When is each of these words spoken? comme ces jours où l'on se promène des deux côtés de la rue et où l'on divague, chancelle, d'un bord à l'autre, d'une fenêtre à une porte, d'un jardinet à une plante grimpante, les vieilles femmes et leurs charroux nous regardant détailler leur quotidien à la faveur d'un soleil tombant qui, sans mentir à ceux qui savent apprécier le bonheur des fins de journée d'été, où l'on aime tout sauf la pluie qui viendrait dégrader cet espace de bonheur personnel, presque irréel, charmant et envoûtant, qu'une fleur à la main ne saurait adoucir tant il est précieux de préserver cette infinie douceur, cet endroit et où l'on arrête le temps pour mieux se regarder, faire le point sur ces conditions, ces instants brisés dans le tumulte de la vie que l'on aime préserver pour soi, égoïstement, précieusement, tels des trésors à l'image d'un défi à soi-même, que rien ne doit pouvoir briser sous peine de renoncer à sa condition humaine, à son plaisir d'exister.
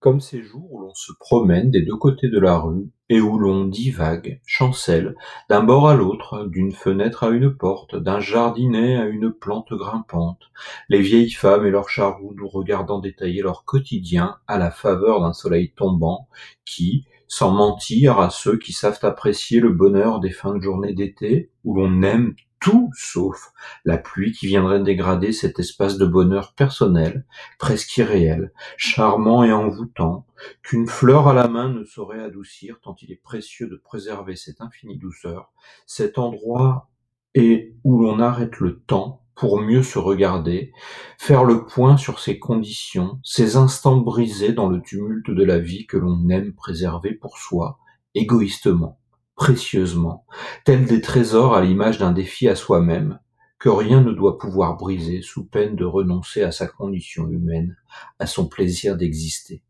comme 0.00 0.20
ces 0.20 0.42
jours 0.42 0.72
où 0.72 0.80
l'on 0.80 0.94
se 0.94 1.12
promène 1.18 1.70
des 1.70 1.82
deux 1.82 1.96
côtés 1.96 2.28
de 2.28 2.38
la 2.38 2.58
rue 2.58 2.90
et 3.08 3.20
où 3.20 3.38
l'on 3.38 3.64
divague, 3.64 4.40
chancelle, 4.46 5.16
d'un 5.48 5.62
bord 5.62 5.88
à 5.88 5.94
l'autre, 5.94 6.46
d'une 6.46 6.72
fenêtre 6.72 7.24
à 7.24 7.30
une 7.30 7.54
porte, 7.54 7.96
d'un 7.96 8.20
jardinet 8.20 8.96
à 8.96 9.06
une 9.06 9.32
plante 9.32 9.72
grimpante, 9.72 10.50
les 10.88 11.00
vieilles 11.00 11.30
femmes 11.30 11.66
et 11.66 11.70
leurs 11.70 11.88
charroux 11.88 12.34
nous 12.36 12.48
regardant 12.48 13.00
détailler 13.00 13.42
leur 13.42 13.64
quotidien 13.64 14.36
à 14.46 14.58
la 14.58 14.70
faveur 14.70 15.20
d'un 15.20 15.32
soleil 15.32 15.72
tombant 15.74 16.28
qui, 16.64 17.06
sans 17.26 17.50
mentir 17.50 18.18
à 18.20 18.30
ceux 18.30 18.58
qui 18.58 18.72
savent 18.72 19.00
apprécier 19.02 19.60
le 19.60 19.72
bonheur 19.72 20.20
des 20.20 20.30
fins 20.30 20.54
de 20.54 20.62
journée 20.62 20.94
d'été, 20.94 21.50
où 21.64 21.74
l'on 21.74 22.02
aime 22.02 22.34
tout 22.60 22.90
sauf 22.94 23.52
la 23.84 23.98
pluie 23.98 24.32
qui 24.32 24.46
viendrait 24.46 24.82
dégrader 24.82 25.32
cet 25.32 25.58
espace 25.58 25.98
de 25.98 26.06
bonheur 26.06 26.54
personnel, 26.54 27.24
presque 27.58 27.96
irréel, 27.96 28.52
charmant 28.76 29.44
et 29.44 29.52
envoûtant, 29.52 30.26
qu'une 30.62 30.86
fleur 30.86 31.28
à 31.28 31.34
la 31.34 31.48
main 31.48 31.68
ne 31.68 31.84
saurait 31.84 32.22
adoucir 32.22 32.80
tant 32.80 32.96
il 33.02 33.12
est 33.12 33.22
précieux 33.22 33.68
de 33.68 33.76
préserver 33.76 34.36
cette 34.36 34.60
infinie 34.60 34.98
douceur, 34.98 35.52
cet 35.86 36.18
endroit 36.18 36.88
et 37.34 37.74
où 37.84 38.02
l'on 38.02 38.20
arrête 38.20 38.58
le 38.58 38.80
temps 38.80 39.22
pour 39.34 39.60
mieux 39.60 39.84
se 39.84 40.00
regarder, 40.00 40.72
faire 41.16 41.44
le 41.44 41.64
point 41.64 41.96
sur 41.96 42.18
ces 42.18 42.40
conditions, 42.40 43.20
ces 43.22 43.56
instants 43.56 43.98
brisés 43.98 44.52
dans 44.52 44.68
le 44.68 44.82
tumulte 44.82 45.30
de 45.30 45.44
la 45.44 45.60
vie 45.60 45.86
que 45.86 45.96
l'on 45.96 46.28
aime 46.28 46.52
préserver 46.54 47.14
pour 47.14 47.38
soi, 47.38 47.78
égoïstement, 48.16 48.97
précieusement, 49.38 50.26
tels 50.64 50.84
des 50.84 51.00
trésors 51.00 51.54
à 51.54 51.62
l'image 51.62 51.98
d'un 51.98 52.12
défi 52.12 52.48
à 52.48 52.56
soi-même, 52.56 53.20
que 53.58 53.68
rien 53.68 54.02
ne 54.02 54.12
doit 54.12 54.36
pouvoir 54.36 54.76
briser 54.76 55.22
sous 55.22 55.46
peine 55.46 55.76
de 55.76 55.84
renoncer 55.84 56.42
à 56.42 56.50
sa 56.52 56.66
condition 56.66 57.28
humaine, 57.30 57.76
à 58.18 58.26
son 58.26 58.48
plaisir 58.48 58.96
d'exister. 58.96 59.62